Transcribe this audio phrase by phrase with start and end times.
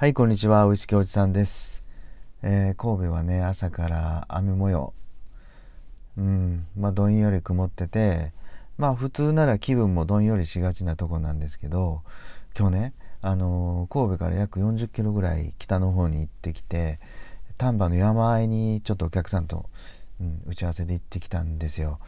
[0.00, 0.64] はい、こんにちは。
[0.66, 1.82] ウイスキーおじさんです。
[2.44, 4.94] えー、神戸はね、朝から雨模様。
[6.16, 8.32] うん、まあ、どんより曇ってて、
[8.76, 12.02] まあ、普通なら気分もどんよりしがちなとこなんですけど、
[12.56, 12.92] 今日ね、
[13.22, 17.00] あのー、神戸から約40キロぐらい北の方に行ってきて、
[17.56, 19.68] 丹波の山あいにちょっとお客さんと、
[20.20, 21.98] うん、打ち合わせで行ってきたんですよ。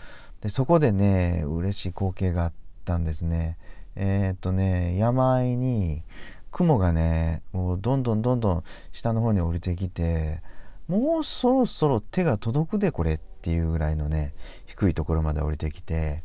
[0.43, 2.53] で、そこでね、嬉しい光景があっ
[2.85, 3.59] たんですね。
[3.97, 6.05] えー、っとね、山あいに、
[6.51, 10.43] 雲がねもうどんどんどんどん下の方に降りてきて
[10.89, 14.35] もうそろそろ手が届くでこれっていうぐらいのね
[14.67, 16.25] 低いところまで降りてきて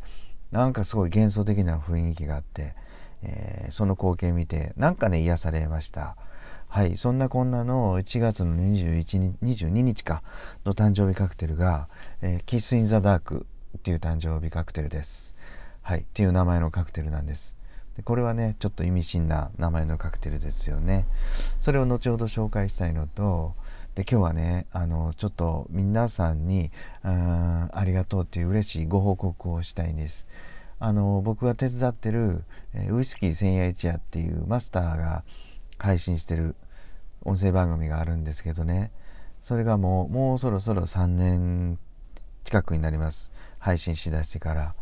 [0.52, 2.76] なんかすごい幻想的な雰囲気があって、
[3.22, 6.16] えー、その光景見てなんかね癒されました。
[6.68, 10.24] はいそんなこんなの1月の21日22日か
[10.66, 11.88] の誕生日カクテルが、
[12.22, 13.46] えー、キス・イン・ザ・ダーク
[13.78, 15.36] っていう誕生日カクテルです。
[15.82, 17.55] はいっていう名前のカクテルなんです。
[17.98, 21.06] でこれはねちょっと意味深な名前のカクテルですよね。
[21.60, 23.56] それを後ほど紹介したいのと
[23.96, 26.72] で今日はねあのちょっと皆さんに
[27.04, 30.28] あありがとうっていう嬉しいご報告をしたいんです。
[30.80, 32.44] あの僕が手伝ってる、
[32.74, 35.24] えウイスキー千夜一夜っていうマスターが
[35.78, 36.56] 配信してる
[37.24, 38.92] 音声番組があるんですけどね。
[39.42, 41.80] それがもうもうそろそろ3年
[42.44, 43.32] 近くになります。
[43.60, 44.76] 配信しだしてから。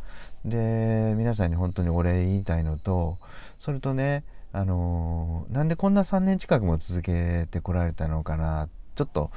[0.45, 3.17] で皆さんに本当にお礼言いたいのと
[3.59, 9.31] それとねあのなんでこんな3年近くも続けてこられたのかなちょっと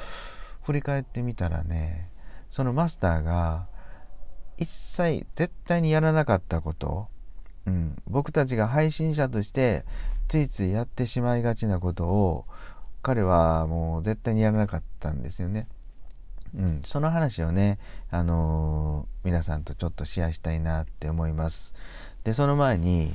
[0.63, 2.11] 振り返ってみたらね
[2.51, 3.67] そのマスターが
[4.59, 7.09] 一切絶対にやらなかったこと、
[7.67, 9.85] うん、僕たちが配信者として
[10.29, 12.47] ついついやってしまいがちなことを
[13.03, 15.69] 彼はもう絶対にやらなかったんですよね。
[16.55, 17.79] うん、その話をね、
[18.11, 21.75] あのー、皆さんとちょっとシェアしたいなって思います。
[22.25, 23.13] でその前に、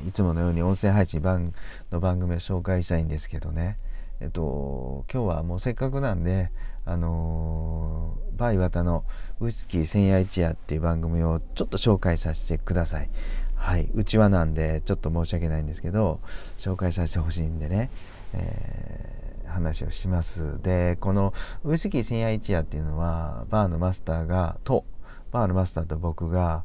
[0.00, 1.52] えー、いつものように音声配信番
[1.92, 3.76] の番組を紹介したいんですけどね
[4.20, 6.50] えっと今日はもうせっかくなんで
[6.86, 9.04] あのー、バイワタの
[9.40, 13.10] ウイスキー千夜一夜っていう番組をちょっと紹介させてください。
[13.54, 16.20] はい、うちわなんでちょっと申し訳ないんですけど
[16.58, 17.90] 紹介させてほしいんでね、
[18.32, 21.32] えー話をしますでこの
[21.64, 24.84] ウイスキー千夜一夜っていうのはバーのマスターがと
[25.32, 26.64] バーのマスターと僕が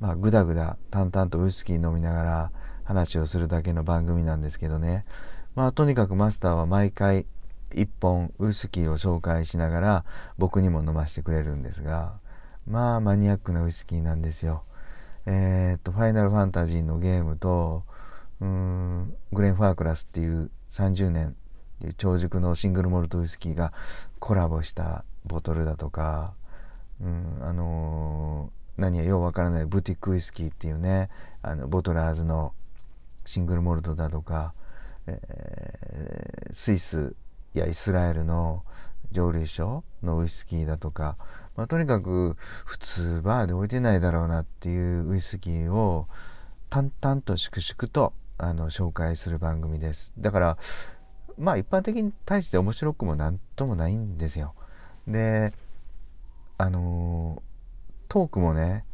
[0.00, 2.52] まあ、ぐだぐだ淡々とウイスキー飲みながら
[2.84, 5.04] 話をするだけの番組なんですけどね
[5.54, 7.26] まあとにかくマスターは毎回
[7.70, 10.04] 1本ウイスキーを紹介しながら
[10.38, 12.18] 僕にも飲ませてくれるんですが
[12.66, 14.64] まあマニアックなウイスキーなんですよ。
[15.24, 17.84] えー、っとファイナルファンタジーのゲームと
[18.40, 21.36] うーんグレン・ファークラスっていう30年
[21.98, 23.72] 長熟のシングルモルトウイスキーが
[24.18, 26.34] コラボしたボトルだとか、
[27.00, 31.10] うん、あのー、何やようわからないブティックウイスキーっていうね
[31.42, 32.52] あのボトラーズの
[33.24, 34.54] シングルモルトだとか、
[35.06, 37.14] えー、スイス
[37.54, 38.62] やイスラエルの
[39.12, 41.16] 蒸留所のウイスキーだとか、
[41.56, 46.06] まあ、とにかく普通バーで置いてないだろうなっていうウイスキーを
[46.70, 50.12] 淡々と粛々とあの紹介する番組です。
[50.18, 50.58] だから
[51.38, 54.54] まあ一般的に対して面白くも何ともないんですよ。
[55.06, 55.52] で
[56.58, 57.42] あの
[58.08, 58.84] トークもね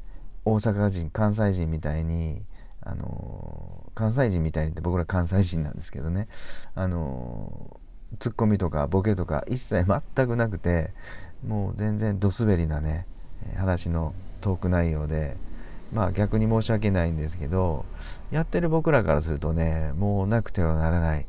[0.45, 2.43] 大阪人関西人みたいに
[2.81, 6.29] あの関西人みたいにって僕ら関西人なんですけどね
[6.75, 7.81] あの
[8.19, 10.91] ツッコミとかボケとか一切全くなくて
[11.47, 13.07] もう全然ど滑りなね
[13.57, 15.37] 話のトーク内容で
[15.93, 17.85] まあ逆に申し訳ないんですけど
[18.31, 21.27] やってる僕らからするとねもうなくてはならない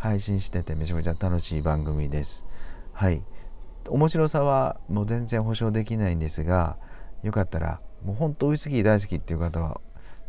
[0.00, 2.46] 配信しててめちゃめちゃ楽しい番組です。
[2.92, 3.22] はい。
[3.86, 6.78] 面白さはもう全然保証できないんですが、
[7.22, 9.80] よかったら、もう本当ウイスキー大好きっていう方は、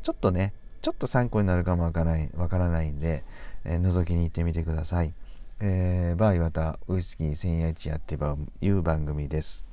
[0.03, 3.23] ちょっとね、ちょっと参考になるかもわからないわからないんで、
[3.63, 5.13] えー、覗きに行ってみてください。
[5.61, 8.17] えー、バー岩田ウイスキー千夜一夜って
[8.61, 9.65] いう番組です。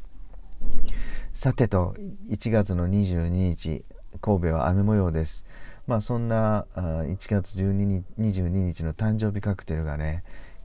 [1.35, 1.97] さてと、
[2.29, 3.85] 1月の22日、
[4.21, 5.45] 神戸は雨模様です。
[5.89, 10.23] まあそんな1月12日22日の誕生日カクテルがね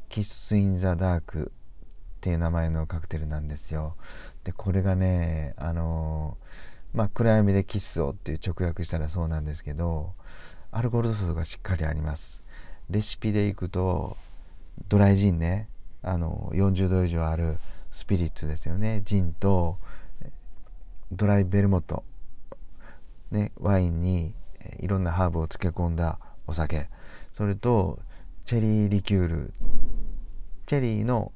[0.09, 1.53] キッス・イン・ザ・ダーク
[2.17, 3.96] っていう名前のカクテルなんですよ。
[4.43, 6.37] でこれがねあの
[6.93, 10.11] まあ暗闇でキスをっていう直訳したらそうなんですけど
[10.73, 12.43] アルコール度数がしっかりあります。
[12.90, 14.17] レシピでいくと
[14.90, 15.69] ドライジンね
[16.02, 17.59] あの40度以上ある
[17.93, 19.02] スピリッツですよね。
[19.05, 19.78] ジンと
[21.14, 22.03] ドライベルモット、
[23.31, 24.34] ね、ワインに
[24.80, 26.90] いろんなハーブを漬け込んだお酒。
[27.36, 28.00] それと
[28.46, 29.54] チェリーリキュール。
[30.66, 31.32] チェリーの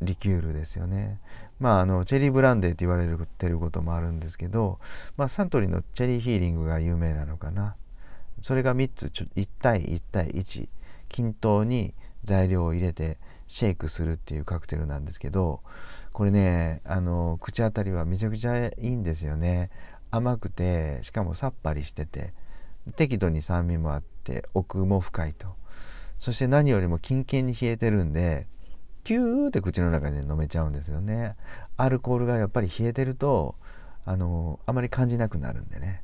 [0.00, 1.20] リキュールですよね。
[1.60, 3.06] まああのチェリーブランデーって言われ
[3.38, 4.80] てることもあるんですけど、
[5.16, 7.76] まあ、サントリーのチェリーヒーリングが有名なのかな。
[8.40, 10.68] それが3つちょ1対1対1
[11.08, 11.94] 均等に
[12.24, 15.60] 材料を入れてシェイクするっていうカクテルなんですけど
[16.12, 19.70] これねあの口当たりはめちゃくちゃいいんですよね。
[20.10, 22.34] 甘くてしかもさっぱりしてて。
[22.96, 25.48] 適度に酸味もあって奥も深いと
[26.18, 28.46] そして何よりもキンキンに冷えてるんで
[29.04, 31.36] キューって口の中で飲めちゃうんですよね
[31.76, 33.56] アルコールがやっぱり冷えてると
[34.04, 36.02] あのあまり感じなくなるんでね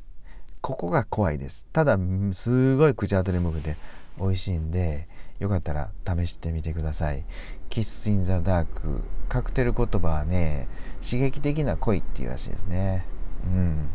[0.60, 1.98] ここが怖いですただ
[2.32, 3.76] すごい口当たりも良くて
[4.18, 5.08] 美味しいんで
[5.38, 7.24] よかったら試してみてください。
[7.70, 10.66] キッス・イン・ザ・ダークカクテル言葉はね
[11.04, 13.04] 刺激的な恋っていうらしいですね。
[13.44, 13.88] うん。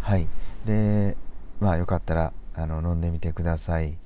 [0.00, 0.28] はい
[0.64, 1.16] で
[1.60, 3.96] まあよかったらあの飲んでみてください。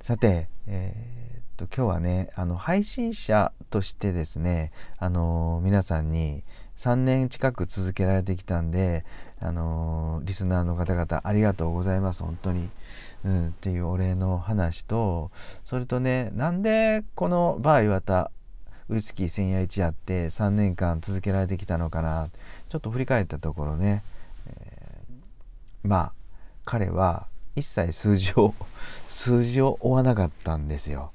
[0.00, 6.44] さて、えー、っと今日はねあの配信者としてですねあの皆さんに
[6.76, 9.04] 3年近く続けられてきたんで
[9.40, 12.68] あのリスナーの方々ありがとうございます本当に。
[13.24, 15.32] うん、っていうお礼の話と
[15.64, 18.30] それとねなんでこのバー岩田
[18.88, 22.30] ウイスキー千夜一やって3年間続けられてきたのかな
[22.68, 24.04] ちょっと振り返ったところね、
[25.86, 26.12] まあ
[26.64, 28.54] 彼は一切数字を
[29.08, 31.12] 数字を追わなかったんですよ。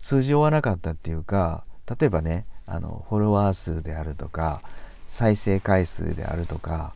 [0.00, 1.64] 数字を追わなかったっていうか
[1.98, 4.60] 例えばねあのフォロワー数であるとか
[5.08, 6.92] 再生回数であるとか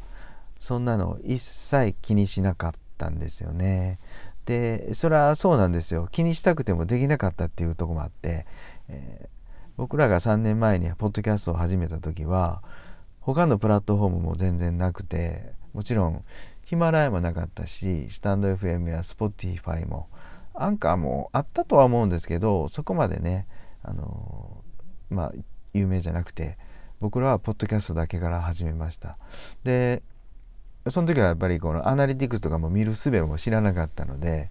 [0.60, 3.98] そんなの一切気にしなかったんですよね。
[4.44, 8.46] でそれはそうなんですよ気にしたくてもできなかったっていうとこもあって、
[8.88, 9.28] えー、
[9.76, 12.62] 僕らが3年前にポッドキャストを始めた時は
[13.20, 16.24] 他のプラットフォームも全然なくてもちろん
[16.68, 20.10] ヒマラヤもなかったしスタンド FM や Spotify も
[20.52, 23.46] アンカーもあったとは思うんですけどそこまでね
[23.82, 24.62] あの
[25.08, 25.32] まあ
[25.72, 26.58] 有名じゃなくて
[27.00, 29.16] 僕らはポッドキャストだけから始めました。
[29.64, 30.02] で
[30.90, 34.50] その時はやっぱりこのアナリティクスとかも見る術も知らなかったので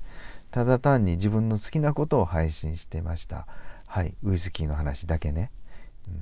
[0.50, 3.46] ただ単に自分の好きなことを配信してました。
[3.86, 5.52] はいウイスキーの話だけね、
[6.08, 6.16] うん、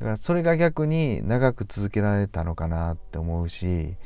[0.00, 3.96] だからそれが逆に長く続けられたのかなって思うし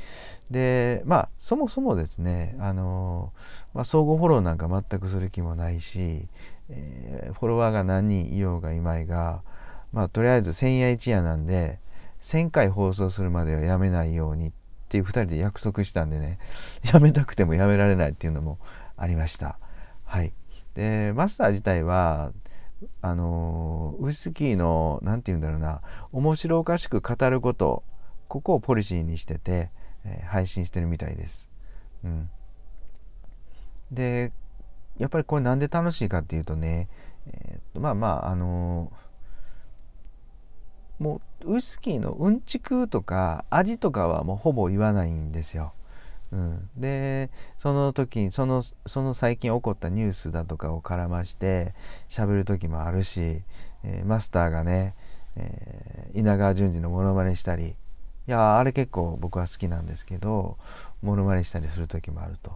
[0.51, 3.33] でまあそもそもですねあの、
[3.75, 6.29] まあ、相互フォローなんか全くする気もないし、
[6.69, 9.43] えー、フォロワーが何人いようがいまいが
[9.93, 11.79] まあとりあえず千夜一夜なんで
[12.23, 14.53] 1000回放送するまではやめないようにっ
[14.89, 16.39] ていう2人で約束したんでね
[16.93, 18.59] やめたくてもやめられないっていうのも
[18.97, 19.59] ありました。
[20.05, 20.33] はい。
[20.75, 22.33] でマスター自体は
[23.01, 27.85] あのウイスキーの何て言うんだろうな面白おかしく語ること
[28.33, 29.71] ここをポリシーにしてて、
[30.05, 31.51] えー、配信してるみたいです、
[32.05, 32.31] うん、
[33.91, 34.33] で
[34.99, 36.89] やっぱりこれなんで楽しいかっていうとね、
[37.27, 39.03] えー、まあまああのー
[41.03, 45.73] もうウイスキーのうんちくとか味とかはもうほぼ言わないんですよ。
[46.31, 47.29] うん、で
[47.59, 51.75] その時にそのその最近起こったニュースだとかを絡まして
[52.09, 53.43] 喋る時もあるし、
[53.83, 54.95] えー、マスターがね、
[55.37, 57.75] えー、稲川淳二のモノマネしたり
[58.29, 60.57] いやあれ結構僕は好きなんですけど
[61.03, 62.53] モノマネしたりする時もあると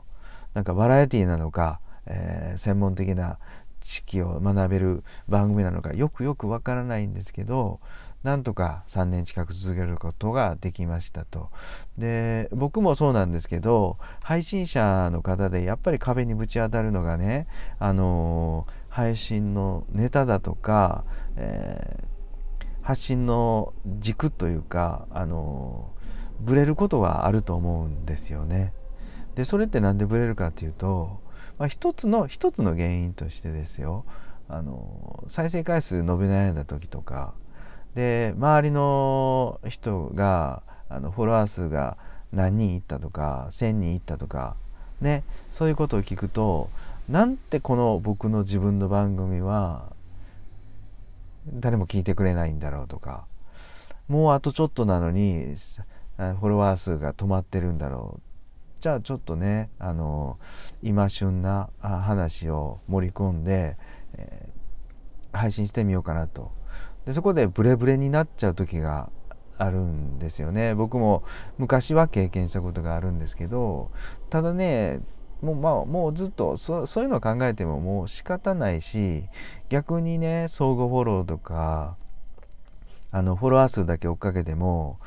[0.55, 3.39] なんかバラエティーなのか、えー、専門的な
[3.81, 7.81] 知識を学べる番組なのかよくよくわからないんですけど
[8.23, 11.51] なんとか3年近く続けることができましたと。
[11.97, 17.47] で僕もそうなんですけど配信者の方でやっぱり壁にぶち当たるのがね
[17.79, 21.05] あの配信のネタだとか、
[21.37, 22.16] えー、
[22.87, 25.91] 発信の軸というかあの
[26.39, 28.73] ブレることはあると思うんですよね。
[29.35, 31.19] でそれって何でブレるかっていうと、
[31.59, 34.05] まあ、一つの一つの原因としてですよ
[34.49, 37.35] あの再生回数伸び悩んだ時とか
[37.97, 41.97] で周りの人があのフォロワー数が
[42.33, 44.55] 何人いったとか1,000人いったとか
[45.01, 46.71] ねそういうことを聞くと
[47.09, 49.96] なんてこの僕の自分の番組は
[51.49, 53.27] 誰も聞いてくれないんだろうとか。
[54.09, 55.55] もうあとちょっとなのに
[56.17, 58.21] フォロワー数が止まってるんだろう。
[58.81, 60.39] じゃあちょっとねあの
[60.83, 63.77] 今旬な話を盛り込んで、
[64.15, 66.53] えー、配信してみようかなと。
[67.05, 69.11] でそこでブレブレになっちゃう時が
[69.59, 70.75] あるんですよね。
[70.75, 71.25] 僕も
[71.59, 73.91] 昔は経験したことがあるんですけど
[74.31, 75.01] ただね
[75.47, 79.25] もう,、まあ、もうずっとそそういうのを考えてももう仕方ないし
[79.69, 81.97] 逆にね相互フォローとか
[83.13, 84.99] あのフォロワー数だけ追っかけても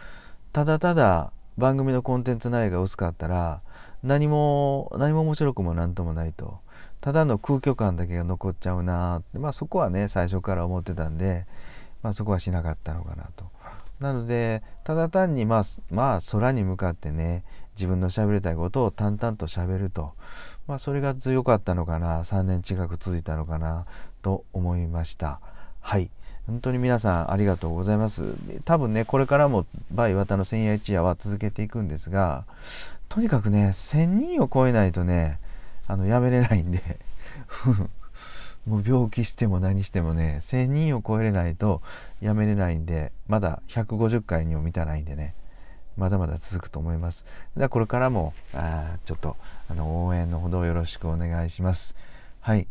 [0.54, 3.62] ただただ番組のコンテンツ内容が薄かったら
[4.02, 6.60] 何も何も面白くも何ともないと
[7.02, 11.46] ただの空虚感だけが残っちゃうなってまあそこはね最初から思ってたんで
[12.02, 13.46] まあ、そこはしなかったのかなと。
[14.00, 17.44] なのでただ単にまあまあ空に向かってね
[17.76, 20.14] 自分の喋りたいことを淡々と喋ると、
[20.68, 23.86] まあ、それが強かったのかな3年近く続いたのかな
[24.22, 25.40] と思いました。
[25.80, 26.12] はい。
[26.46, 28.34] 本当に皆さんありがとうございます。
[28.66, 32.46] 多分ねこれからもバイワタの千夜一夜は続けていくんですが
[33.08, 35.40] とにかくね1000人を超えないとね
[35.88, 37.00] あのやめれないんで
[38.68, 41.82] もう病気しても何してもね1000人を超えれないと
[42.22, 45.34] やめれないんでまだ150回にも満たないんでね
[45.98, 47.26] まだまだ続くと思います。
[47.58, 49.36] ではこれからもあちょっと
[49.70, 51.94] あの応援のほどよろしくお願いします。
[52.40, 52.68] はい。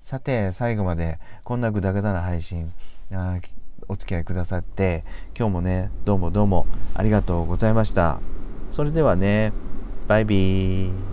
[0.00, 2.72] さて最後までこんなグダグダな配信
[3.12, 3.38] あ
[3.88, 5.04] お付き合いくださって
[5.36, 8.20] 今日もねどうもどうもありがとうございました。
[8.70, 9.52] それではね
[10.06, 11.11] バイビー。